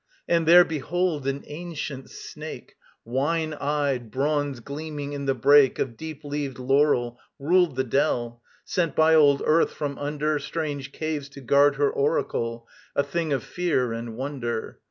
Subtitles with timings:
[0.27, 2.73] And there, behold, an ancient Snake,
[3.05, 8.95] Wine eyed, bronze gleaming in the brake Of deep leaved laurel, ruled the dell, Sent
[8.95, 13.93] by old Earth from under Strange caves to guard her oracle A thing of fear
[13.93, 14.79] and wonder.